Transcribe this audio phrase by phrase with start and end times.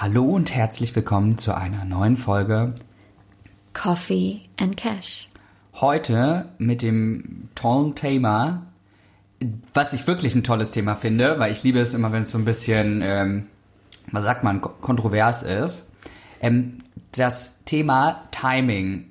[0.00, 2.72] Hallo und herzlich willkommen zu einer neuen Folge
[3.72, 5.28] Coffee and Cash.
[5.74, 8.62] Heute mit dem tollen Thema,
[9.74, 12.38] was ich wirklich ein tolles Thema finde, weil ich liebe es immer, wenn es so
[12.38, 13.46] ein bisschen, ähm,
[14.12, 15.90] was sagt man, ko- kontrovers ist.
[16.40, 16.78] Ähm,
[17.12, 19.06] das Thema Timing.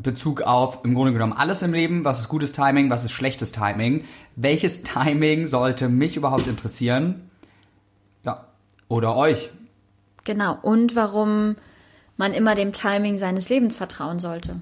[0.00, 2.04] Bezug auf im Grunde genommen alles im Leben.
[2.04, 2.88] Was ist gutes Timing?
[2.88, 4.04] Was ist schlechtes Timing?
[4.36, 7.28] Welches Timing sollte mich überhaupt interessieren?
[8.24, 8.46] Ja.
[8.86, 9.50] Oder euch?
[10.28, 10.58] Genau.
[10.60, 11.56] Und warum
[12.18, 14.56] man immer dem Timing seines Lebens vertrauen sollte.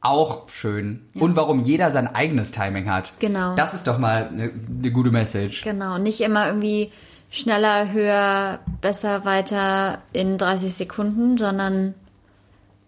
[0.00, 1.02] Auch schön.
[1.12, 3.12] Und warum jeder sein eigenes Timing hat.
[3.18, 3.54] Genau.
[3.54, 5.60] Das ist doch mal eine, eine gute Message.
[5.62, 5.98] Genau.
[5.98, 6.90] Nicht immer irgendwie
[7.30, 11.94] schneller, höher, besser, weiter in 30 Sekunden, sondern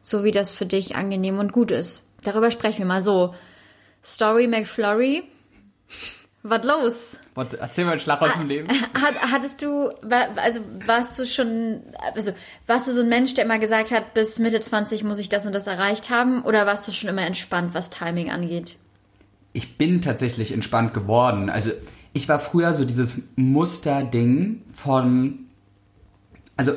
[0.01, 2.09] so wie das für dich angenehm und gut ist.
[2.25, 3.35] Darüber sprechen wir mal so.
[4.03, 5.25] Story McFlurry.
[6.45, 7.19] Was los?
[7.35, 8.69] Warte, erzähl mal einen Schlag aus dem Leben.
[8.69, 9.91] Hat, hattest du,
[10.37, 11.83] also warst du schon,
[12.15, 12.33] also
[12.67, 15.47] warst du so ein Mensch, der immer gesagt hat, bis Mitte 20 muss ich das
[15.47, 16.43] und das erreicht haben?
[16.43, 18.77] Oder warst du schon immer entspannt, was Timing angeht?
[19.53, 21.49] Ich bin tatsächlich entspannt geworden.
[21.49, 21.71] Also
[22.13, 25.47] ich war früher so dieses Musterding von,
[26.57, 26.73] also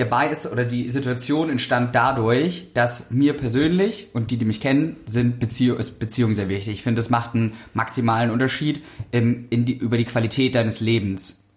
[0.00, 4.96] der Bias oder die Situation entstand dadurch, dass mir persönlich und die, die mich kennen,
[5.04, 6.72] sind Beziehung, ist Beziehung sehr wichtig.
[6.72, 11.50] Ich finde, es macht einen maximalen Unterschied in die, über die Qualität deines Lebens.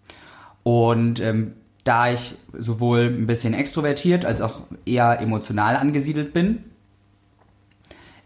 [0.62, 6.64] Und ähm, da ich sowohl ein bisschen extrovertiert als auch eher emotional angesiedelt bin,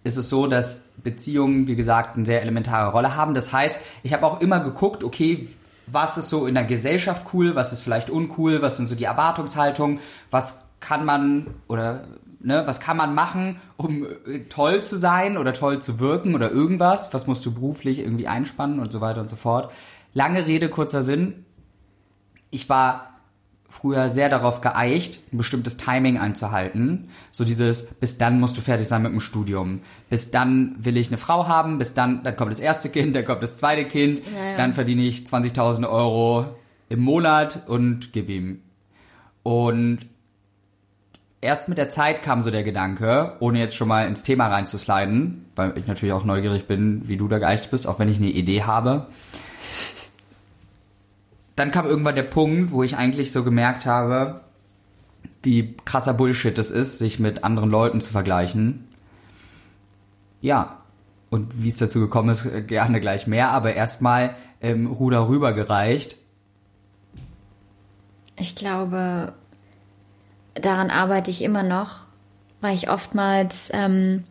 [0.03, 3.35] ist es so, dass Beziehungen, wie gesagt, eine sehr elementare Rolle haben.
[3.35, 5.47] Das heißt, ich habe auch immer geguckt, okay,
[5.93, 9.05] was ist so in der Gesellschaft cool, was ist vielleicht uncool, was sind so die
[9.05, 10.01] Erwartungshaltungen,
[10.31, 12.05] was kann man oder
[12.41, 16.51] ne, was kann man machen, um äh, toll zu sein oder toll zu wirken oder
[16.51, 19.73] irgendwas, was musst du beruflich irgendwie einspannen und so weiter und so fort.
[20.15, 21.45] Lange Rede, kurzer Sinn.
[22.51, 23.18] Ich war
[23.69, 27.11] früher sehr darauf geeicht, ein bestimmtes Timing einzuhalten.
[27.31, 29.81] So dieses, bis dann musst du fertig sein mit dem Studium.
[30.09, 33.27] Bis dann will ich eine Frau haben, bis dann, dann kommt das erste Kind, dann
[33.27, 34.57] kommt das zweite Kind, Ja, ja.
[34.57, 36.47] dann verdiene ich 20.000 Euro
[36.89, 38.63] im Monat und gib ihm.
[39.43, 40.01] Und
[41.43, 45.45] erst mit der Zeit kam so der Gedanke, ohne jetzt schon mal ins Thema reinzusliden,
[45.57, 48.31] weil ich natürlich auch neugierig bin, wie du da geeicht bist, auch wenn ich eine
[48.31, 49.09] Idee habe
[51.59, 54.43] dann kam irgendwann der Punkt, wo ich eigentlich so gemerkt habe,
[55.43, 58.87] wie krasser Bullshit es ist, sich mit anderen Leuten zu vergleichen.
[60.41, 60.79] Ja,
[61.31, 66.17] und wie es dazu gekommen ist, gerne gleich mehr, aber erstmal ähm, Ruder rübergereicht.
[68.37, 69.33] Ich glaube,
[70.55, 72.05] daran arbeite ich immer noch,
[72.61, 74.25] weil ich oftmals ähm,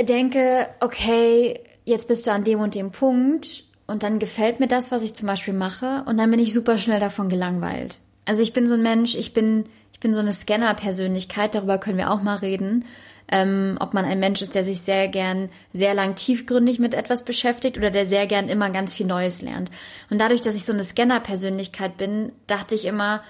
[0.00, 4.92] denke, okay, jetzt bist du an dem und dem Punkt und dann gefällt mir das,
[4.92, 7.98] was ich zum Beispiel mache und dann bin ich super schnell davon gelangweilt.
[8.24, 11.98] Also ich bin so ein Mensch, ich bin, ich bin so eine Scanner-Persönlichkeit, darüber können
[11.98, 12.84] wir auch mal reden.
[13.28, 17.24] Ähm, ob man ein Mensch ist, der sich sehr gern sehr lang tiefgründig mit etwas
[17.24, 19.70] beschäftigt oder der sehr gern immer ganz viel Neues lernt.
[20.10, 23.22] Und dadurch, dass ich so eine Scanner-Persönlichkeit bin, dachte ich immer,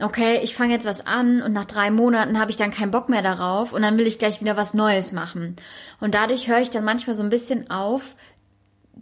[0.00, 3.08] okay, ich fange jetzt was an und nach drei Monaten habe ich dann keinen Bock
[3.08, 5.56] mehr darauf und dann will ich gleich wieder was Neues machen.
[6.00, 8.16] Und dadurch höre ich dann manchmal so ein bisschen auf,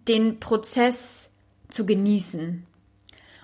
[0.08, 1.32] den Prozess
[1.68, 2.66] zu genießen.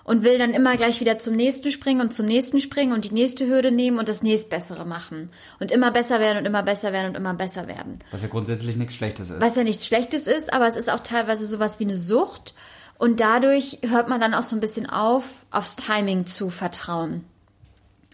[0.04, 3.12] Und will dann immer gleich wieder zum nächsten springen und zum nächsten springen und die
[3.12, 5.30] nächste Hürde nehmen und das nächstbessere machen.
[5.58, 7.98] Und immer besser werden und immer besser werden und immer besser werden.
[8.12, 9.40] Was ja grundsätzlich nichts Schlechtes ist.
[9.40, 12.54] Was ja nichts Schlechtes ist, aber es ist auch teilweise sowas wie eine Sucht.
[12.98, 17.24] Und dadurch hört man dann auch so ein bisschen auf, aufs Timing zu vertrauen.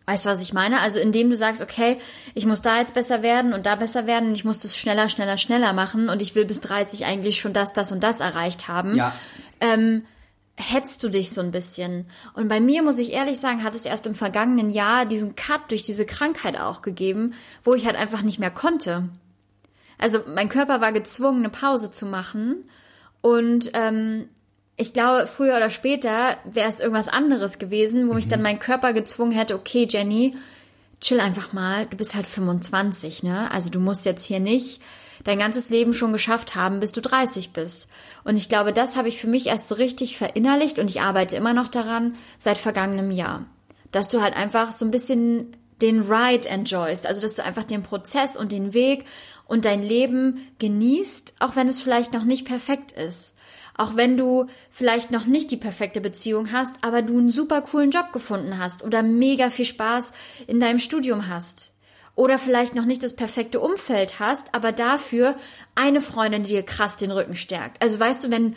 [0.07, 0.81] Weißt du, was ich meine?
[0.81, 1.99] Also indem du sagst, okay,
[2.35, 5.09] ich muss da jetzt besser werden und da besser werden und ich muss das schneller,
[5.09, 8.69] schneller, schneller machen und ich will bis 30 eigentlich schon das, das und das erreicht
[8.69, 9.13] haben, Ja,
[10.57, 12.07] hetzt du dich so ein bisschen.
[12.35, 15.71] Und bei mir, muss ich ehrlich sagen, hat es erst im vergangenen Jahr diesen Cut
[15.71, 19.09] durch diese Krankheit auch gegeben, wo ich halt einfach nicht mehr konnte.
[19.99, 22.69] Also mein Körper war gezwungen, eine Pause zu machen.
[23.21, 24.29] Und ähm,
[24.77, 28.93] ich glaube, früher oder später wäre es irgendwas anderes gewesen, wo mich dann mein Körper
[28.93, 30.35] gezwungen hätte, okay, Jenny,
[31.01, 33.51] chill einfach mal, du bist halt 25, ne?
[33.51, 34.81] Also du musst jetzt hier nicht
[35.25, 37.89] dein ganzes Leben schon geschafft haben, bis du 30 bist.
[38.25, 41.37] Und ich glaube, das habe ich für mich erst so richtig verinnerlicht und ich arbeite
[41.37, 43.45] immer noch daran seit vergangenem Jahr.
[43.91, 47.83] Dass du halt einfach so ein bisschen den Ride enjoyst, also dass du einfach den
[47.83, 49.05] Prozess und den Weg
[49.47, 53.32] und dein Leben genießt, auch wenn es vielleicht noch nicht perfekt ist.
[53.83, 57.91] Auch wenn du vielleicht noch nicht die perfekte Beziehung hast, aber du einen super coolen
[57.91, 60.13] Job gefunden hast oder mega viel Spaß
[60.47, 61.73] in deinem Studium hast.
[62.15, 65.35] Oder vielleicht noch nicht das perfekte Umfeld hast, aber dafür
[65.75, 67.83] eine Freundin, die dir krass den Rücken stärkt.
[67.83, 68.55] Also weißt du, wenn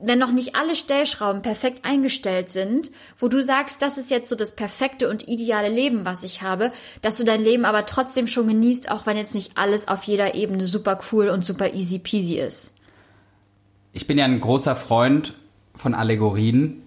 [0.00, 4.36] wenn noch nicht alle Stellschrauben perfekt eingestellt sind, wo du sagst, das ist jetzt so
[4.36, 6.72] das perfekte und ideale Leben, was ich habe,
[7.02, 10.34] dass du dein Leben aber trotzdem schon genießt, auch wenn jetzt nicht alles auf jeder
[10.34, 12.74] Ebene super cool und super easy peasy ist.
[13.92, 15.34] Ich bin ja ein großer Freund
[15.74, 16.82] von Allegorien.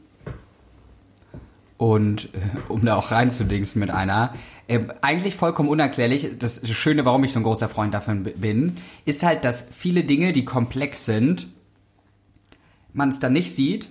[1.77, 2.37] Und äh,
[2.69, 4.33] um da auch reinzudingsen mit einer,
[4.67, 9.23] äh, eigentlich vollkommen unerklärlich, das Schöne, warum ich so ein großer Freund davon bin, ist
[9.23, 11.47] halt, dass viele Dinge, die komplex sind,
[12.93, 13.89] man es dann nicht sieht.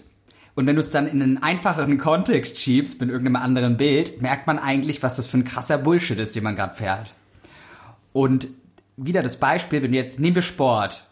[0.55, 4.47] Und wenn du es dann in einen einfacheren Kontext schiebst mit irgendeinem anderen Bild, merkt
[4.47, 7.13] man eigentlich, was das für ein krasser Bullshit ist, den man gerade fährt.
[8.13, 8.49] Und
[8.97, 11.07] wieder das Beispiel, wenn du jetzt, nehmen wir Sport.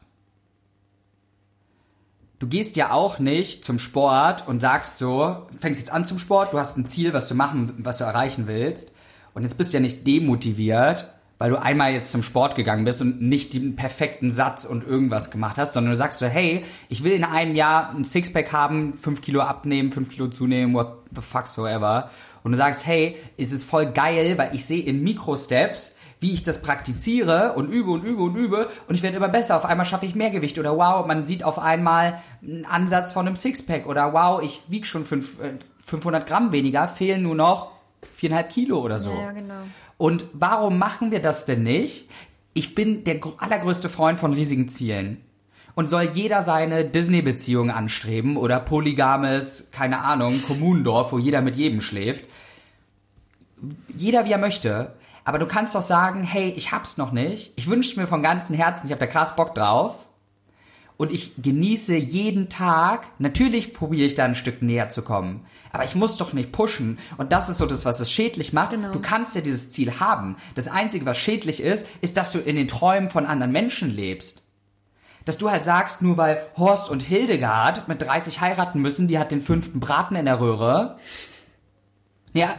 [2.42, 6.52] Du gehst ja auch nicht zum Sport und sagst so, fängst jetzt an zum Sport,
[6.52, 8.96] du hast ein Ziel, was du machen, was du erreichen willst.
[9.32, 11.06] Und jetzt bist du ja nicht demotiviert,
[11.38, 15.30] weil du einmal jetzt zum Sport gegangen bist und nicht den perfekten Satz und irgendwas
[15.30, 18.94] gemacht hast, sondern du sagst so, hey, ich will in einem Jahr ein Sixpack haben,
[18.94, 22.10] fünf Kilo abnehmen, fünf Kilo zunehmen, what the fuck so ever.
[22.42, 26.44] Und du sagst, hey, es ist voll geil, weil ich sehe in Mikrosteps, wie ich
[26.44, 29.56] das praktiziere und übe und übe und übe und ich werde immer besser.
[29.56, 33.26] Auf einmal schaffe ich mehr Gewicht oder wow, man sieht auf einmal einen Ansatz von
[33.26, 35.38] einem Sixpack oder wow, ich wiege schon fünf,
[35.84, 37.72] 500 äh, Gramm weniger, fehlen nur noch
[38.14, 39.10] viereinhalb Kilo oder so.
[39.10, 39.62] Ja, genau.
[39.98, 42.08] Und warum machen wir das denn nicht?
[42.54, 45.18] Ich bin der allergrößte Freund von riesigen Zielen.
[45.74, 51.80] Und soll jeder seine Disney-Beziehung anstreben oder polygames, keine Ahnung, Kommunendorf, wo jeder mit jedem
[51.80, 52.26] schläft.
[53.96, 54.92] Jeder wie er möchte.
[55.24, 57.52] Aber du kannst doch sagen, hey, ich hab's noch nicht.
[57.56, 60.06] Ich wünsche mir von ganzem Herzen, ich hab da krass Bock drauf
[60.96, 63.06] und ich genieße jeden Tag.
[63.18, 65.44] Natürlich probiere ich da ein Stück näher zu kommen.
[65.72, 66.98] Aber ich muss doch nicht pushen.
[67.16, 68.70] Und das ist so das, was es schädlich macht.
[68.70, 68.92] Genau.
[68.92, 70.36] Du kannst ja dieses Ziel haben.
[70.54, 74.42] Das Einzige, was schädlich ist, ist, dass du in den Träumen von anderen Menschen lebst.
[75.24, 79.30] Dass du halt sagst, nur weil Horst und Hildegard mit 30 heiraten müssen, die hat
[79.30, 80.98] den fünften Braten in der Röhre.
[82.32, 82.54] Ja,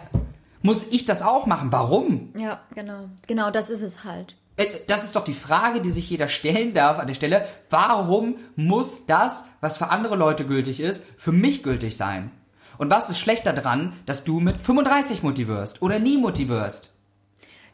[0.63, 1.71] muss ich das auch machen?
[1.71, 2.33] Warum?
[2.35, 3.09] Ja, genau.
[3.27, 4.35] Genau, das ist es halt.
[4.57, 7.45] Äh, das ist doch die Frage, die sich jeder stellen darf an der Stelle.
[7.69, 12.31] Warum muss das, was für andere Leute gültig ist, für mich gültig sein?
[12.77, 16.91] Und was ist schlechter dran, dass du mit 35 motivierst oder nie motivierst?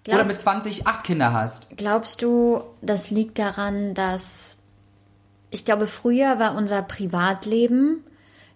[0.04, 1.78] Glaubst, oder mit 20 acht Kinder hast?
[1.78, 4.60] Glaubst du, das liegt daran, dass
[5.52, 8.04] ich glaube, früher war unser Privatleben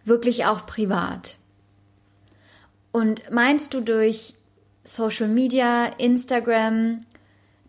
[0.06, 1.38] wirklich auch privat.
[2.94, 4.36] Und meinst du durch
[4.86, 7.02] Social Media, Instagram,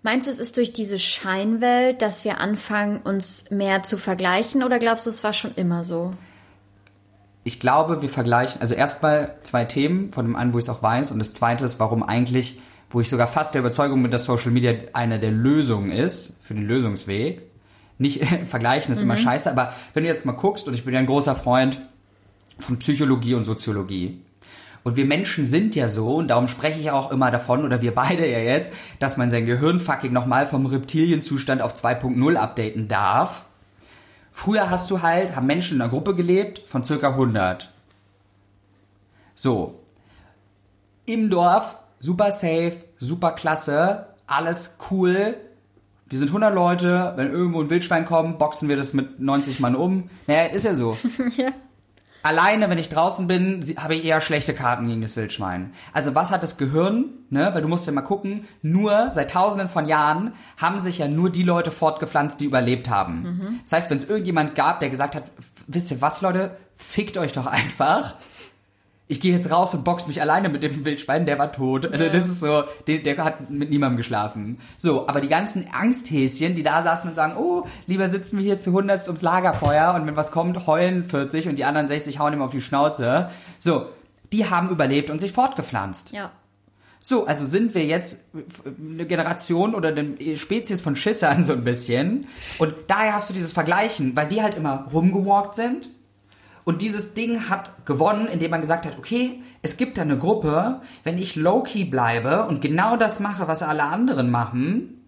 [0.05, 4.79] Meinst du, es ist durch diese Scheinwelt, dass wir anfangen, uns mehr zu vergleichen oder
[4.79, 6.13] glaubst du, es war schon immer so?
[7.43, 10.83] Ich glaube, wir vergleichen, also erstmal zwei Themen, von dem einen, wo ich es auch
[10.83, 12.61] weiß, und das zweite ist, warum eigentlich,
[12.91, 16.53] wo ich sogar fast der Überzeugung bin, dass Social Media eine der Lösungen ist, für
[16.53, 17.41] den Lösungsweg.
[17.97, 19.11] Nicht vergleichen ist mhm.
[19.11, 21.81] immer scheiße, aber wenn du jetzt mal guckst, und ich bin ja ein großer Freund
[22.59, 24.21] von Psychologie und Soziologie,
[24.85, 27.95] und wir Menschen sind ja so, und darum spreche ich auch immer davon, oder wir
[27.95, 33.47] beide ja jetzt, dass man sein Gehirn fucking nochmal vom Reptilienzustand auf 2.0 updaten darf.
[34.31, 37.73] Früher hast du halt, haben Menschen in einer Gruppe gelebt von circa 100.
[39.35, 39.81] So.
[41.07, 45.37] Im Dorf, super safe, super klasse, alles cool.
[46.07, 49.77] Wir sind 100 Leute, wenn irgendwo ein Wildschwein kommt, boxen wir das mit 90 Mann
[49.77, 50.11] um.
[50.27, 50.99] Naja, ist ja so.
[51.39, 51.53] ja
[52.25, 55.73] alleine, wenn ich draußen bin, habe ich eher schlechte Karten gegen das Wildschwein.
[55.93, 57.05] Also was hat das Gehirn?
[57.31, 57.51] Ne?
[57.53, 61.31] Weil du musst ja mal gucken, nur seit tausenden von Jahren haben sich ja nur
[61.31, 63.23] die Leute fortgepflanzt, die überlebt haben.
[63.23, 63.61] Mhm.
[63.63, 65.31] Das heißt, wenn es irgendjemand gab, der gesagt hat,
[65.67, 68.15] wisst ihr was, Leute, fickt euch doch einfach
[69.07, 71.85] ich gehe jetzt raus und box mich alleine mit dem Wildschwein, der war tot.
[71.91, 74.59] Also das ist so, der, der hat mit niemandem geschlafen.
[74.79, 78.59] So, aber die ganzen Angsthäschen, die da saßen und sagen, oh, lieber sitzen wir hier
[78.59, 82.33] zu 100 ums Lagerfeuer und wenn was kommt, heulen 40 und die anderen 60 hauen
[82.33, 83.29] ihm auf die Schnauze.
[83.59, 83.87] So,
[84.33, 86.13] die haben überlebt und sich fortgepflanzt.
[86.13, 86.31] Ja.
[87.01, 88.31] So, also sind wir jetzt
[88.65, 92.27] eine Generation oder eine Spezies von Schissern so ein bisschen.
[92.59, 95.91] Und daher hast du dieses Vergleichen, weil die halt immer rumgewalkt sind
[96.65, 100.81] und dieses Ding hat gewonnen, indem man gesagt hat, okay, es gibt da eine Gruppe,
[101.05, 105.05] wenn ich low-key bleibe und genau das mache, was alle anderen machen,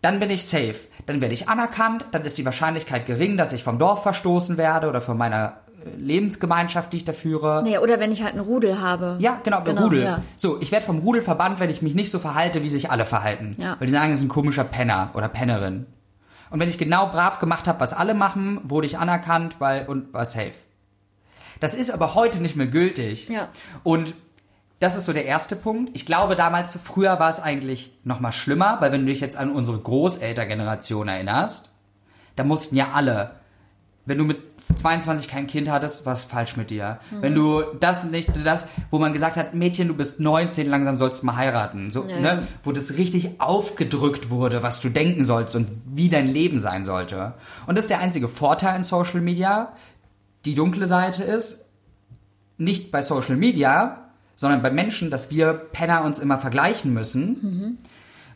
[0.00, 0.76] dann bin ich safe.
[1.06, 4.88] Dann werde ich anerkannt, dann ist die Wahrscheinlichkeit gering, dass ich vom Dorf verstoßen werde
[4.88, 7.62] oder von meiner äh, Lebensgemeinschaft, die ich da führe.
[7.62, 9.16] Nee, oder wenn ich halt einen Rudel habe.
[9.20, 10.02] Ja, genau, genau Rudel.
[10.02, 10.22] Ja.
[10.36, 13.04] So, ich werde vom Rudel verbannt, wenn ich mich nicht so verhalte, wie sich alle
[13.04, 13.54] verhalten.
[13.58, 13.76] Ja.
[13.78, 15.86] Weil die sagen, es ist ein komischer Penner oder Pennerin.
[16.52, 20.12] Und wenn ich genau brav gemacht habe, was alle machen, wurde ich anerkannt, weil und
[20.12, 20.52] war safe.
[21.60, 23.28] Das ist aber heute nicht mehr gültig.
[23.28, 23.48] Ja.
[23.82, 24.14] Und
[24.78, 25.92] das ist so der erste Punkt.
[25.94, 29.38] Ich glaube, damals, früher war es eigentlich noch mal schlimmer, weil wenn du dich jetzt
[29.38, 31.72] an unsere Großeltergeneration erinnerst,
[32.36, 33.36] da mussten ja alle,
[34.04, 36.98] wenn du mit 22 kein Kind hattest, was falsch mit dir.
[37.20, 41.22] Wenn du das nicht, das, wo man gesagt hat, Mädchen, du bist 19, langsam sollst
[41.22, 41.90] du mal heiraten.
[41.90, 42.20] So, Ja.
[42.20, 42.48] ne?
[42.64, 47.34] Wo das richtig aufgedrückt wurde, was du denken sollst und wie dein Leben sein sollte.
[47.66, 49.72] Und das ist der einzige Vorteil in Social Media.
[50.44, 51.70] Die dunkle Seite ist,
[52.58, 57.78] nicht bei Social Media, sondern bei Menschen, dass wir Penner uns immer vergleichen müssen.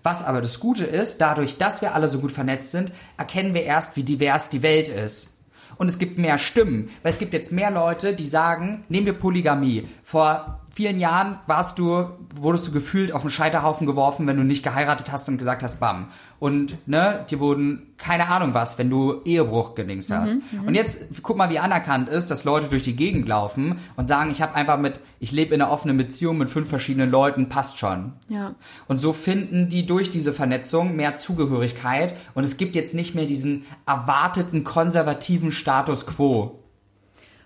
[0.03, 3.65] Was aber das Gute ist, dadurch, dass wir alle so gut vernetzt sind, erkennen wir
[3.65, 5.36] erst, wie divers die Welt ist.
[5.79, 9.13] Und es gibt mehr Stimmen, weil es gibt jetzt mehr Leute, die sagen, nehmen wir
[9.13, 9.87] Polygamie.
[10.03, 12.05] Vor vielen Jahren warst du,
[12.35, 15.81] wurdest du gefühlt auf den Scheiterhaufen geworfen, wenn du nicht geheiratet hast und gesagt hast,
[15.81, 16.11] bam.
[16.39, 20.39] Und ne, dir wurden keine Ahnung was, wenn du Ehebruch gedings hast.
[20.67, 24.31] und jetzt guck mal, wie anerkannt ist, dass Leute durch die Gegend laufen und sagen,
[24.31, 27.79] ich habe einfach mit, ich lebe in einer offenen Beziehung mit fünf verschiedenen Leuten, passt
[27.79, 28.13] schon.
[28.29, 28.55] Ja.
[28.87, 33.25] Und so finden die durch diese Vernetzung mehr Zugehörigkeit und es gibt jetzt nicht mehr
[33.25, 36.63] diesen erwarteten konservativen Status quo.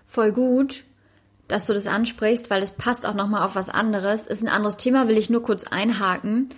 [0.05, 0.83] Voll gut,
[1.51, 4.27] dass du das ansprichst, weil es passt auch nochmal auf was anderes.
[4.27, 6.49] Ist ein anderes Thema, will ich nur kurz einhaken.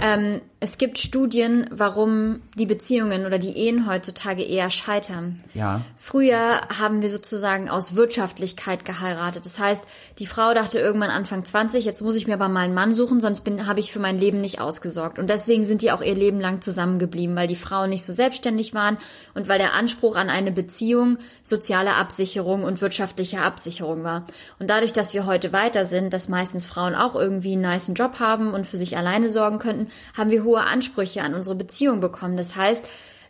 [0.00, 5.44] Ähm, es gibt Studien, warum die Beziehungen oder die Ehen heutzutage eher scheitern.
[5.52, 5.82] Ja.
[5.98, 9.44] Früher haben wir sozusagen aus Wirtschaftlichkeit geheiratet.
[9.44, 9.84] Das heißt,
[10.18, 13.20] die Frau dachte irgendwann Anfang 20, jetzt muss ich mir aber mal einen Mann suchen,
[13.20, 15.18] sonst habe ich für mein Leben nicht ausgesorgt.
[15.18, 18.72] Und deswegen sind die auch ihr Leben lang zusammengeblieben, weil die Frauen nicht so selbstständig
[18.72, 18.96] waren
[19.34, 24.26] und weil der Anspruch an eine Beziehung soziale Absicherung und wirtschaftliche Absicherung war.
[24.58, 28.18] Und dadurch, dass wir heute weiter sind, dass meistens Frauen auch irgendwie einen niceen Job
[28.18, 32.36] haben und für sich alleine sorgen könnten, haben wir hohe Ansprüche an unsere Beziehung bekommen.
[32.36, 32.84] Das heißt,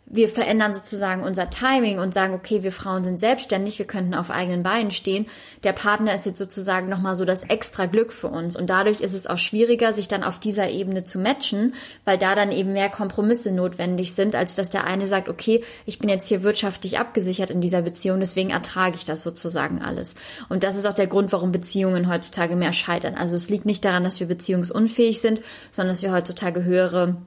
[0.07, 4.29] wir verändern sozusagen unser Timing und sagen, okay, wir Frauen sind selbstständig, wir könnten auf
[4.29, 5.25] eigenen Beinen stehen.
[5.63, 8.55] Der Partner ist jetzt sozusagen nochmal so das extra Glück für uns.
[8.55, 11.73] Und dadurch ist es auch schwieriger, sich dann auf dieser Ebene zu matchen,
[12.05, 15.97] weil da dann eben mehr Kompromisse notwendig sind, als dass der eine sagt, okay, ich
[15.97, 20.15] bin jetzt hier wirtschaftlich abgesichert in dieser Beziehung, deswegen ertrage ich das sozusagen alles.
[20.49, 23.15] Und das ist auch der Grund, warum Beziehungen heutzutage mehr scheitern.
[23.15, 27.17] Also es liegt nicht daran, dass wir beziehungsunfähig sind, sondern dass wir heutzutage höhere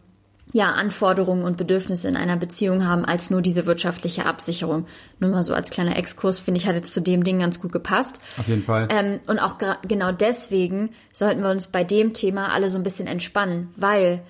[0.52, 4.87] ja, Anforderungen und Bedürfnisse in einer Beziehung haben als nur diese wirtschaftliche Absicherung.
[5.21, 7.73] Nur mal so als kleiner Exkurs, finde ich, hat jetzt zu dem Ding ganz gut
[7.73, 8.21] gepasst.
[8.38, 8.88] Auf jeden Fall.
[8.90, 13.07] Ähm, und auch genau deswegen sollten wir uns bei dem Thema alle so ein bisschen
[13.07, 14.23] entspannen, weil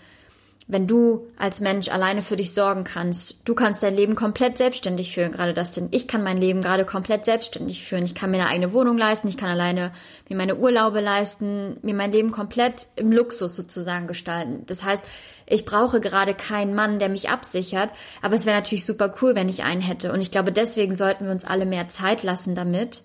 [0.71, 5.15] wenn du als Mensch alleine für dich sorgen kannst, du kannst dein Leben komplett selbstständig
[5.15, 5.89] führen, gerade das denn.
[5.93, 8.05] Ich kann mein Leben gerade komplett selbstständig führen.
[8.05, 9.93] Ich kann mir eine eigene Wohnung leisten, ich kann alleine
[10.29, 14.65] mir meine Urlaube leisten, mir mein Leben komplett im Luxus sozusagen gestalten.
[14.67, 15.03] Das heißt,
[15.51, 17.91] ich brauche gerade keinen Mann, der mich absichert,
[18.23, 20.13] aber es wäre natürlich super cool, wenn ich einen hätte.
[20.13, 23.03] Und ich glaube, deswegen sollten wir uns alle mehr Zeit lassen damit,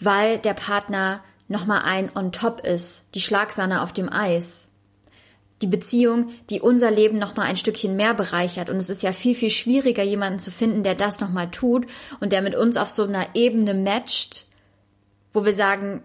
[0.00, 4.70] weil der Partner nochmal ein on top ist, die Schlagsahne auf dem Eis.
[5.62, 8.68] Die Beziehung, die unser Leben nochmal ein Stückchen mehr bereichert.
[8.68, 11.86] Und es ist ja viel, viel schwieriger, jemanden zu finden, der das nochmal tut
[12.20, 14.46] und der mit uns auf so einer Ebene matcht,
[15.32, 16.02] wo wir sagen,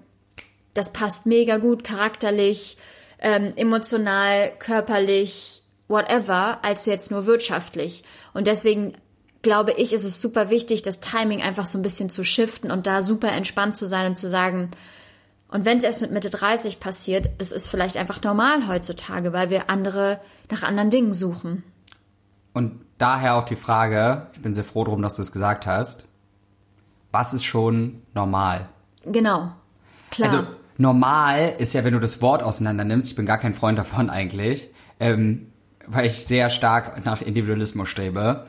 [0.74, 2.78] das passt mega gut charakterlich,
[3.20, 5.61] ähm, emotional, körperlich,
[5.92, 8.04] whatever, als jetzt nur wirtschaftlich.
[8.34, 8.94] Und deswegen
[9.42, 12.88] glaube ich, ist es super wichtig, das Timing einfach so ein bisschen zu shiften und
[12.88, 14.72] da super entspannt zu sein und zu sagen,
[15.52, 19.50] und wenn es erst mit Mitte 30 passiert, es ist vielleicht einfach normal heutzutage, weil
[19.50, 21.64] wir andere nach anderen Dingen suchen.
[22.54, 26.06] Und daher auch die Frage, ich bin sehr froh drum, dass du es gesagt hast,
[27.12, 28.70] was ist schon normal?
[29.06, 29.52] Genau.
[30.10, 30.30] Klar.
[30.32, 33.78] Also normal ist ja, wenn du das Wort auseinander nimmst, ich bin gar kein Freund
[33.78, 34.70] davon eigentlich,
[35.02, 35.51] ähm,
[35.92, 38.46] weil ich sehr stark nach Individualismus strebe.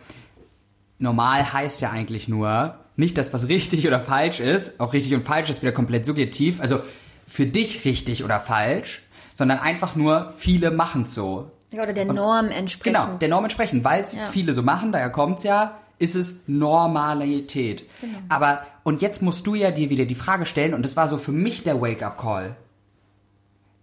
[0.98, 5.24] Normal heißt ja eigentlich nur, nicht, dass was richtig oder falsch ist, auch richtig und
[5.24, 6.78] falsch ist wieder komplett subjektiv, also
[7.26, 9.02] für dich richtig oder falsch,
[9.34, 11.50] sondern einfach nur, viele machen so.
[11.70, 12.98] ja, oder der Norm entsprechend.
[12.98, 14.26] Genau, der Norm entsprechend, weil es Ja.
[14.26, 17.84] viele so machen, daher kommt's ja, ist es Normalität.
[18.00, 18.18] Genau.
[18.28, 21.16] Aber, und jetzt musst du ja dir wieder die Frage stellen, und das war so
[21.16, 22.56] für mich der Wake-up-Call,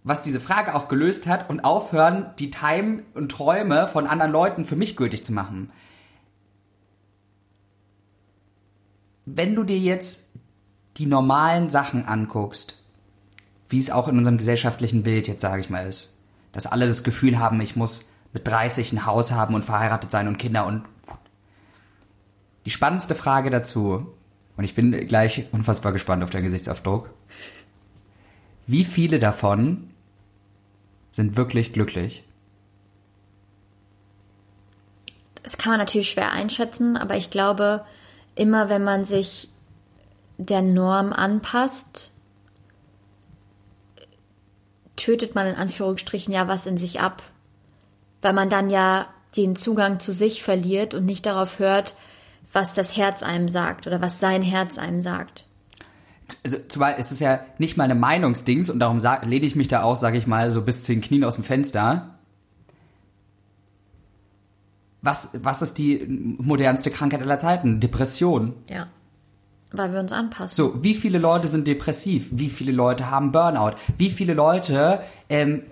[0.02, 4.64] was diese Frage auch gelöst hat und aufhören, die Time und Träume von anderen Leuten
[4.64, 5.70] für mich gültig zu machen.
[9.26, 10.30] Wenn du dir jetzt
[10.96, 12.82] die normalen Sachen anguckst,
[13.68, 16.18] wie es auch in unserem gesellschaftlichen Bild jetzt, sage ich mal, ist,
[16.52, 20.28] dass alle das Gefühl haben, ich muss mit 30 ein Haus haben und verheiratet sein
[20.28, 20.82] und Kinder und
[22.64, 24.12] die spannendste Frage dazu,
[24.56, 27.10] und ich bin gleich unfassbar gespannt auf deinen Gesichtsausdruck,
[28.66, 29.89] wie viele davon
[31.10, 32.24] sind wirklich glücklich?
[35.42, 37.84] Das kann man natürlich schwer einschätzen, aber ich glaube,
[38.34, 39.48] immer wenn man sich
[40.38, 42.10] der Norm anpasst,
[44.96, 47.22] tötet man in Anführungsstrichen ja was in sich ab.
[48.22, 51.94] Weil man dann ja den Zugang zu sich verliert und nicht darauf hört,
[52.52, 55.44] was das Herz einem sagt oder was sein Herz einem sagt.
[56.44, 59.68] Also, zumal es ist ja nicht mal eine Meinungsdings und darum sag, lehne ich mich
[59.68, 62.18] da auch, sage ich mal, so bis zu den Knien aus dem Fenster.
[65.02, 66.04] Was, was ist die
[66.38, 67.80] modernste Krankheit aller Zeiten?
[67.80, 68.54] Depression.
[68.68, 68.88] Ja.
[69.72, 70.54] Weil wir uns anpassen.
[70.54, 72.28] So, wie viele Leute sind depressiv?
[72.32, 73.76] Wie viele Leute haben Burnout?
[73.96, 75.62] Wie viele Leute ähm,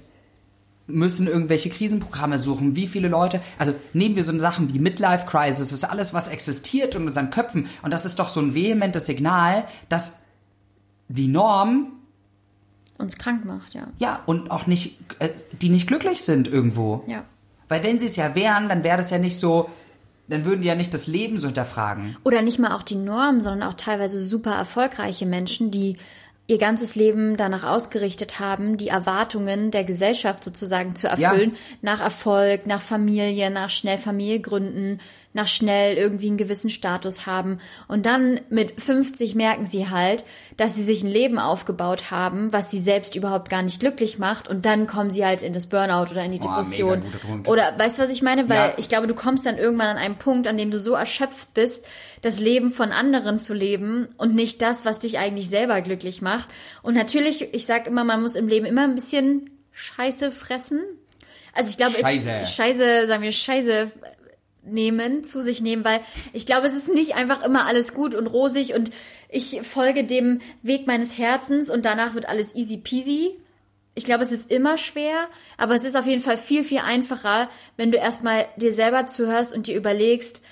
[0.87, 2.77] müssen irgendwelche Krisenprogramme suchen?
[2.77, 6.29] Wie viele Leute, also nehmen wir so Sachen wie Midlife Crisis, das ist alles, was
[6.29, 10.23] existiert in unseren Köpfen und das ist doch so ein vehementes Signal, dass
[11.09, 11.93] die Norm
[12.99, 13.89] uns krank macht, ja.
[13.99, 17.05] ja und auch nicht, äh, die nicht glücklich sind irgendwo.
[17.07, 17.25] Ja.
[17.69, 19.71] Weil wenn sie es ja wären, dann wäre das ja nicht so,
[20.27, 22.17] dann würden die ja nicht das Leben so hinterfragen.
[22.25, 25.97] Oder nicht mal auch die Norm, sondern auch teilweise super erfolgreiche Menschen, die
[26.49, 31.57] ihr ganzes Leben danach ausgerichtet haben, die Erwartungen der Gesellschaft sozusagen zu erfüllen, Ja.
[31.83, 34.99] nach Erfolg, nach Familie, nach schnell Familie gründen,
[35.39, 37.61] nach schnell irgendwie einen gewissen Status haben.
[37.87, 40.25] Und dann mit 50 merken sie halt,
[40.59, 44.49] dass sie sich ein Leben aufgebaut haben, was sie selbst überhaupt gar nicht glücklich macht.
[44.49, 47.03] Und dann kommen sie halt in das Burnout oder in die Depression.
[47.27, 47.49] Punkt.
[47.49, 48.49] Oder weißt du, was ich meine?
[48.49, 48.75] Weil Ja.
[48.77, 51.87] ich glaube, du kommst dann irgendwann an einen Punkt, an dem du so erschöpft bist,
[52.23, 56.49] das Leben von anderen zu leben und nicht das, was dich eigentlich selber glücklich macht.
[56.83, 60.81] Und natürlich, ich sag immer, man muss im Leben immer ein bisschen Scheiße fressen.
[61.55, 62.31] Also ich glaube, Scheiße.
[62.43, 63.91] es Scheiße, sagen wir Scheiße
[64.63, 66.01] nehmen, zu sich nehmen, weil
[66.33, 68.91] ich glaube, es ist nicht einfach immer alles gut und rosig und
[69.29, 73.39] ich folge dem Weg meines Herzens und danach wird alles easy peasy.
[73.95, 77.51] Ich glaube, es ist immer schwer, aber es ist auf jeden Fall viel, viel einfacher,
[77.77, 80.43] wenn du erstmal dir selber zuhörst und dir überlegst,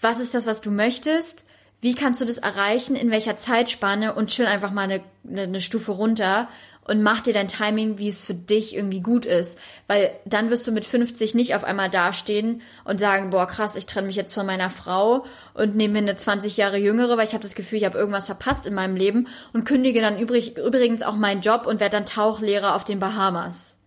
[0.00, 1.46] was ist das, was du möchtest,
[1.82, 4.14] wie kannst du das erreichen, in welcher Zeitspanne?
[4.14, 6.48] Und chill einfach mal eine, eine, eine Stufe runter
[6.84, 9.58] und mach dir dein Timing, wie es für dich irgendwie gut ist.
[9.86, 13.86] Weil dann wirst du mit 50 nicht auf einmal dastehen und sagen, boah, krass, ich
[13.86, 15.24] trenne mich jetzt von meiner Frau
[15.54, 18.26] und nehme mir eine 20 Jahre jüngere, weil ich habe das Gefühl, ich habe irgendwas
[18.26, 22.06] verpasst in meinem Leben und kündige dann übrig, übrigens auch meinen Job und werde dann
[22.06, 23.78] Tauchlehrer auf den Bahamas.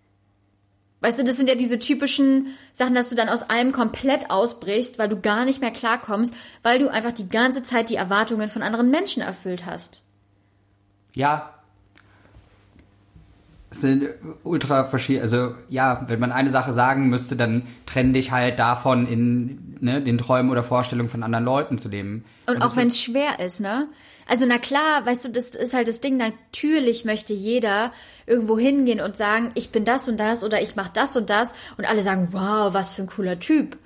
[1.01, 4.97] Weißt du, das sind ja diese typischen Sachen, dass du dann aus allem komplett ausbrichst,
[4.97, 8.63] weil du gar nicht mehr klarkommst, weil du einfach die ganze Zeit die Erwartungen von
[8.63, 10.01] anderen Menschen erfüllt hast.
[11.13, 11.54] Ja.
[13.75, 14.07] Sind
[14.43, 19.07] ultra verschiedene, also ja, wenn man eine Sache sagen müsste, dann trenn dich halt davon,
[19.07, 22.23] in ne, den Träumen oder Vorstellungen von anderen Leuten zu leben.
[22.47, 23.89] Und, das auch wenn es schwer ist, ne?
[24.27, 27.91] Also na klar, weißt du, das ist halt das Ding, natürlich möchte jeder
[28.25, 31.53] irgendwo hingehen und sagen, ich bin das und das oder ich mache das und das
[31.77, 33.77] und alle sagen, wow, was für ein cooler Typ.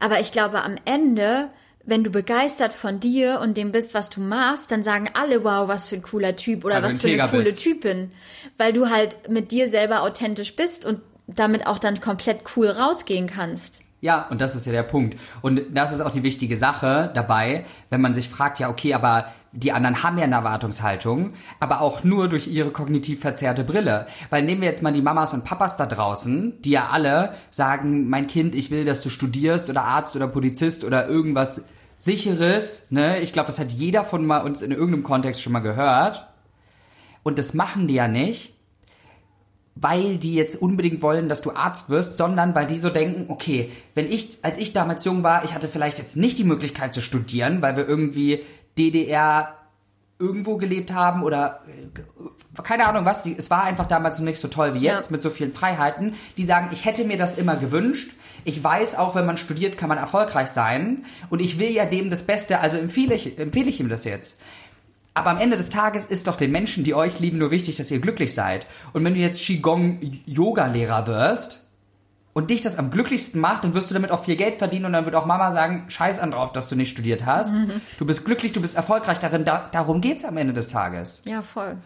[0.00, 1.50] Aber ich glaube am Ende,
[1.86, 5.68] wenn du begeistert von dir und dem bist, was du machst, dann sagen alle, wow,
[5.68, 7.58] was für ein cooler Typ oder Weil was für eine coole bist.
[7.60, 8.10] Typin,
[8.56, 13.26] weil du halt mit dir selber authentisch bist und damit auch dann komplett cool rausgehen
[13.26, 13.82] kannst.
[14.00, 15.18] Ja, und das ist ja der Punkt.
[15.40, 19.28] Und das ist auch die wichtige Sache dabei, wenn man sich fragt, ja, okay, aber
[19.52, 24.06] die anderen haben ja eine Erwartungshaltung, aber auch nur durch ihre kognitiv verzerrte Brille.
[24.28, 28.08] Weil nehmen wir jetzt mal die Mamas und Papas da draußen, die ja alle sagen,
[28.08, 31.64] mein Kind, ich will, dass du studierst oder Arzt oder Polizist oder irgendwas
[31.96, 33.20] sicheres, ne?
[33.20, 36.26] Ich glaube, das hat jeder von mal uns in irgendeinem Kontext schon mal gehört.
[37.22, 38.54] Und das machen die ja nicht,
[39.76, 43.70] weil die jetzt unbedingt wollen, dass du Arzt wirst, sondern weil die so denken, okay,
[43.94, 47.00] wenn ich, als ich damals jung war, ich hatte vielleicht jetzt nicht die Möglichkeit zu
[47.02, 48.44] studieren, weil wir irgendwie
[48.78, 49.54] DDR
[50.18, 54.38] irgendwo gelebt haben oder äh, keine Ahnung was, die, es war einfach damals noch nicht
[54.38, 55.12] so toll wie jetzt Ja.
[55.12, 58.12] mit so vielen Freiheiten, die sagen, ich hätte mir das immer gewünscht.
[58.44, 62.10] Ich weiß auch, wenn man studiert, kann man erfolgreich sein und ich will ja dem
[62.10, 64.40] das Beste, also empfehle ich, empfehle ich ihm das jetzt.
[65.14, 67.90] Aber am Ende des Tages ist doch den Menschen, die euch lieben, nur wichtig, dass
[67.90, 68.66] ihr glücklich seid.
[68.92, 71.68] Und wenn du jetzt Qigong-Yoga-Lehrer wirst
[72.32, 74.92] und dich das am glücklichsten macht, dann wirst du damit auch viel Geld verdienen und
[74.92, 77.54] dann wird auch Mama sagen, scheiß an drauf, dass du nicht studiert hast.
[77.98, 81.22] Du bist glücklich, du bist erfolgreich darin, da, darum geht's am Ende des Tages.
[81.26, 81.76] Ja, voll.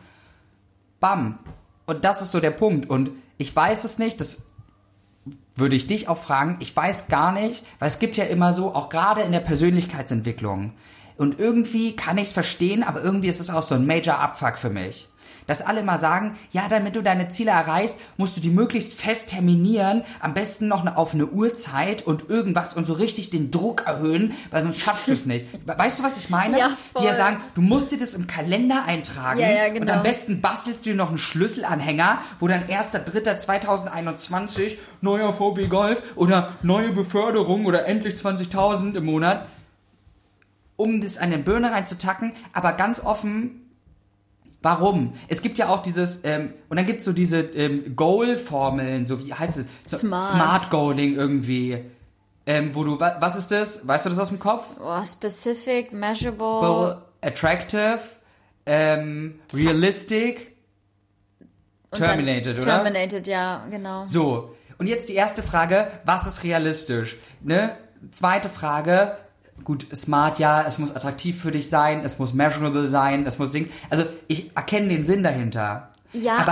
[0.98, 1.38] Bam.
[1.84, 2.88] Und das ist so der Punkt.
[2.88, 4.47] Und ich weiß es nicht, das
[5.58, 6.56] würde ich dich auch fragen.
[6.60, 10.72] Ich weiß gar nicht, weil es gibt ja immer so, auch gerade in der Persönlichkeitsentwicklung.
[11.16, 14.56] Und irgendwie kann ich es verstehen, aber irgendwie ist es auch so ein Major Abfuck
[14.56, 15.08] für mich.
[15.48, 19.30] Dass alle mal sagen, ja, damit du deine Ziele erreichst, musst du die möglichst fest
[19.30, 24.34] terminieren, am besten noch auf eine Uhrzeit und irgendwas und so richtig den Druck erhöhen,
[24.50, 25.46] weil sonst schaffst du es nicht.
[25.66, 26.56] Weißt du, was ich meine?
[26.58, 27.18] Ja, Die ja voll.
[27.18, 29.94] sagen, du musst dir das im Kalender eintragen Ja, ja, und genau.
[29.94, 36.52] am besten bastelst du dir noch einen Schlüsselanhänger, wo dann 1.3.2021 neuer VW Golf oder
[36.62, 39.46] neue Beförderung oder endlich 20.000 im Monat,
[40.76, 43.67] um das an den Birne reinzutacken, aber ganz offen,
[44.62, 45.14] warum?
[45.28, 49.32] Es gibt ja auch dieses, ähm, und dann gibt's so diese ähm, Goal-Formeln, so wie
[49.34, 49.66] heißt es?
[49.86, 50.22] So Smart.
[50.22, 51.84] Smart Goaling irgendwie.
[52.46, 53.86] ähm, wo du, wa- was ist das?
[53.86, 54.64] Weißt du das aus dem Kopf?
[54.82, 57.02] Oh, specific, measurable.
[57.20, 58.00] Attractive,
[58.64, 60.54] ähm, realistic,
[61.90, 62.82] dann terminated, oder?
[62.82, 64.04] Terminated, ja, genau.
[64.04, 67.16] So, und jetzt die erste Frage, was ist realistisch?
[67.42, 67.76] Ne?
[68.12, 69.16] Zweite Frage,
[69.64, 73.52] gut, smart, ja, es muss attraktiv für dich sein, es muss measurable sein, es muss
[73.52, 73.68] Ding.
[73.90, 75.88] Also ich erkenne den Sinn dahinter.
[76.12, 76.48] Ja, aber-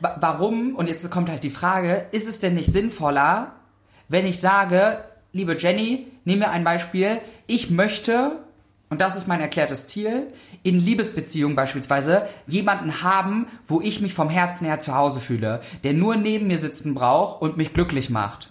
[0.00, 3.52] wa- warum, und jetzt kommt halt die Frage, ist es denn nicht sinnvoller,
[4.08, 4.98] wenn ich sage,
[5.32, 7.18] liebe Jenny, nehmen wir ein Beispiel,
[7.48, 8.32] ich möchte,
[8.88, 10.28] und das ist mein erklärtes Ziel,
[10.62, 15.92] in Liebesbeziehungen beispielsweise jemanden haben, wo ich mich vom Herzen her zu Hause fühle, der
[15.92, 18.48] nur neben mir sitzen braucht und mich glücklich macht.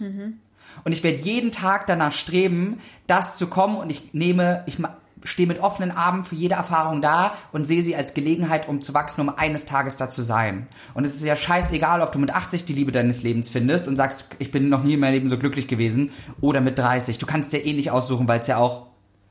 [0.86, 4.78] Und ich werde jeden Tag danach streben, das zu kommen und ich nehme, ich
[5.24, 8.94] stehe mit offenen Armen für jede Erfahrung da und sehe sie als Gelegenheit, um zu
[8.94, 10.68] wachsen, um eines Tages da zu sein.
[10.94, 13.96] Und es ist ja scheißegal, ob du mit 80 die Liebe deines Lebens findest und
[13.96, 17.18] sagst, ich bin noch nie in meinem Leben so glücklich gewesen, oder mit 30.
[17.18, 18.86] Du kannst dir eh nicht aussuchen, weil es ja auch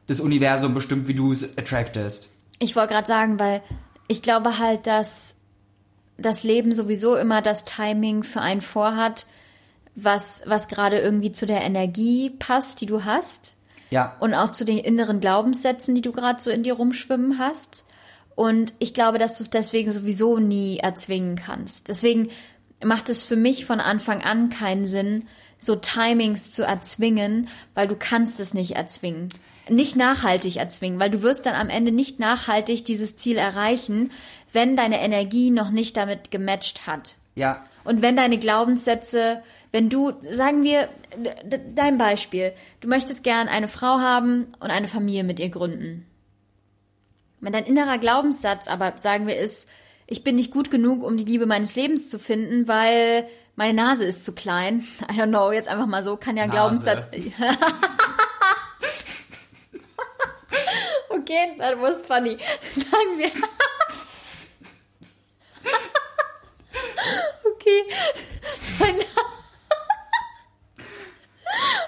[0.07, 2.27] das Universum bestimmt, wie du es attractest.
[2.59, 3.61] Ich wollte gerade sagen, weil
[4.09, 5.37] ich glaube halt, dass
[6.17, 9.25] das Leben sowieso immer das Timing für einen vorhat,
[9.95, 13.53] was, was gerade irgendwie zu der Energie passt, die du hast.
[13.91, 14.17] Ja.
[14.19, 17.85] und auch zu den inneren Glaubenssätzen, die du gerade so in dir rumschwimmen hast.
[18.33, 21.87] Und ich glaube, dass du es deswegen sowieso nie erzwingen kannst.
[21.87, 22.29] Deswegen
[22.83, 25.27] macht es für mich von Anfang an keinen Sinn,
[25.57, 29.29] so Timings zu erzwingen, weil du kannst es nicht erzwingen.
[29.69, 34.11] Nicht nachhaltig erzwingen, weil du wirst dann am Ende nicht nachhaltig dieses Ziel erreichen,
[34.51, 37.15] wenn deine Energie noch nicht damit gematcht hat.
[37.35, 37.65] Ja.
[37.83, 40.89] Und wenn deine Glaubenssätze, wenn du, sagen wir,
[41.73, 46.05] dein Beispiel, du möchtest gern eine Frau haben und eine Familie mit ihr gründen.
[47.41, 49.69] Wenn dein innerer Glaubenssatz aber, sagen wir, ist,
[50.07, 54.05] ich bin nicht gut genug, um die Liebe meines Lebens zu finden, weil meine Nase
[54.05, 54.87] ist zu klein.
[55.11, 56.51] I don't know, jetzt einfach mal so, kann ja ein.
[56.51, 57.07] Glaubenssatz.
[61.09, 62.37] okay, that was funny.
[62.73, 63.31] Sagen wir.
[67.45, 67.83] okay.
[68.79, 69.05] Meine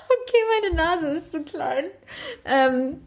[0.09, 0.75] okay, meine
[1.45, 1.85] Zu klein.
[2.45, 3.05] Ähm,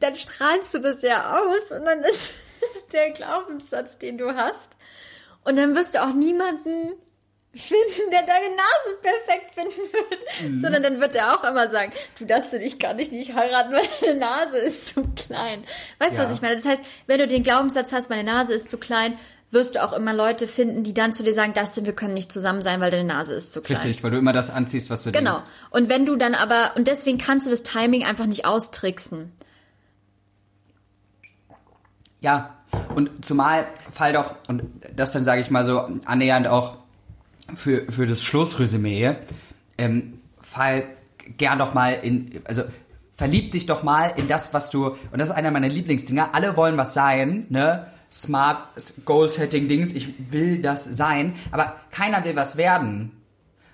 [0.00, 2.34] dann strahlst du das ja aus und dann ist
[2.74, 4.72] es der Glaubenssatz, den du hast.
[5.44, 6.94] Und dann wirst du auch niemanden
[7.54, 10.60] finden, der deine Nase perfekt finden wird.
[10.62, 13.72] Sondern dann wird er auch immer sagen, du darfst du dich gar nicht, nicht heiraten,
[13.72, 15.64] weil deine Nase ist zu klein.
[15.98, 16.28] Weißt du, Ja.
[16.28, 16.56] was ich meine?
[16.56, 19.18] Das heißt, wenn du den Glaubenssatz hast, meine Nase ist zu klein,
[19.56, 22.30] wirst du auch immer Leute finden, die dann zu dir sagen, Dustin, wir können nicht
[22.30, 23.78] zusammen sein, weil deine Nase ist zu klein.
[23.78, 25.32] Richtig, weil du immer das anziehst, was du Genau.
[25.32, 25.46] denkst.
[25.70, 29.32] Und wenn du dann aber, und deswegen kannst du das Timing einfach nicht austricksen.
[32.20, 32.54] Ja,
[32.94, 34.62] und zumal fall doch, und
[34.94, 36.76] das dann sage ich mal so annähernd auch
[37.54, 39.16] für, für das Schlussresümee,
[39.78, 40.84] ähm, fall
[41.38, 42.62] gern doch mal in, also
[43.14, 46.56] verlieb dich doch mal in das, was du, und das ist einer meiner Lieblingsdinger, alle
[46.56, 47.86] wollen was sein, ne?
[48.10, 48.68] Smart
[49.04, 53.12] Goal-Setting-Dings, ich will das sein, aber keiner will was werden.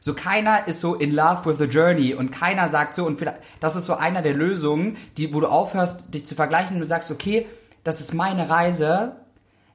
[0.05, 2.13] So keiner ist so in love with the journey.
[2.13, 5.47] Und keiner sagt so und vielleicht, das ist so einer der Lösungen, die wo du
[5.47, 6.75] aufhörst dich zu vergleichen.
[6.75, 7.47] Und du sagst, okay,
[7.85, 9.15] das ist meine Reise.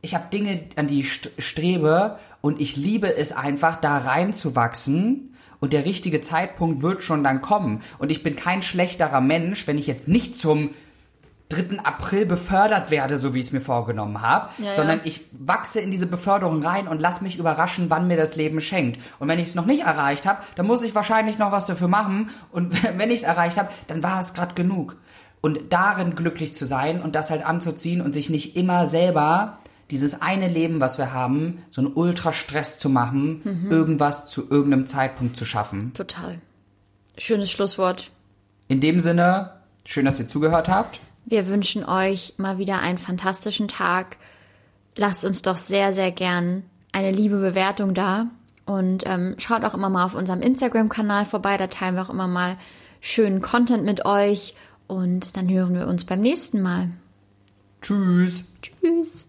[0.01, 2.19] Ich habe Dinge, an die ich st- strebe.
[2.41, 5.33] Und ich liebe es einfach da reinzuwachsen.
[5.61, 7.81] Und der richtige Zeitpunkt wird schon dann kommen.
[7.97, 10.71] Und ich bin kein schlechterer Mensch, wenn ich jetzt nicht zum
[11.49, 11.79] 3.
[11.83, 14.73] April befördert werde, so wie ich es mir vorgenommen habe, Ja, ja.
[14.73, 18.59] sondern ich wachse in diese Beförderung rein und lass mich überraschen, wann mir das Leben
[18.59, 18.99] schenkt.
[19.19, 21.87] Und wenn ich es noch nicht erreicht habe, dann muss ich wahrscheinlich noch was dafür
[21.87, 22.29] machen.
[22.51, 24.97] Und wenn ich es erreicht habe, dann war es gerade genug.
[25.39, 30.21] Und darin glücklich zu sein und das halt anzuziehen und sich nicht immer selber dieses
[30.21, 33.71] eine Leben, was wir haben, so einen Ultrastress zu machen, Mhm.
[33.71, 35.93] irgendwas zu irgendeinem Zeitpunkt zu schaffen.
[35.93, 36.39] Total.
[37.17, 38.11] Schönes Schlusswort.
[38.67, 39.51] In dem Sinne,
[39.85, 40.99] schön, dass ihr zugehört habt.
[41.29, 44.15] Wir wünschen euch mal wieder einen fantastischen Tag.
[44.95, 46.63] Lasst uns doch sehr, sehr gern
[46.93, 48.27] eine liebe Bewertung da.
[48.65, 51.57] Und ähm, schaut auch immer mal auf unserem Instagram-Kanal vorbei.
[51.57, 52.55] Da teilen wir auch immer mal
[53.01, 54.55] schönen Content mit euch.
[54.87, 56.91] Und dann hören wir uns beim nächsten Mal.
[57.81, 58.45] Tschüss.
[58.61, 59.26] Tschüss.